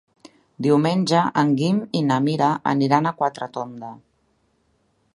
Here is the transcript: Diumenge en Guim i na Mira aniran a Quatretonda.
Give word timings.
Diumenge 0.67 1.19
en 1.41 1.51
Guim 1.59 1.83
i 2.01 2.03
na 2.07 2.19
Mira 2.29 2.49
aniran 2.75 3.11
a 3.11 3.15
Quatretonda. 3.23 3.95